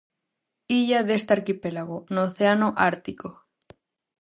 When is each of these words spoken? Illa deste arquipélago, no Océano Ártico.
Illa 0.79 0.99
deste 1.07 1.31
arquipélago, 1.37 1.97
no 2.13 2.21
Océano 2.29 2.67
Ártico. 2.89 3.29